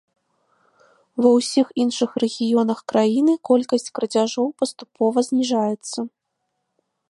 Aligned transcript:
Ва 1.25 1.29
ўсіх 1.37 1.67
іншых 1.83 2.11
рэгіёнах 2.23 2.79
краіны 2.93 3.33
колькасць 3.51 3.87
крадзяжоў 3.99 4.47
паступова 4.63 5.19
зніжаецца. 5.31 5.99